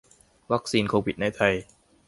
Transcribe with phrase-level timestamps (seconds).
[0.51, 1.53] วัคซีนโควิดในไทย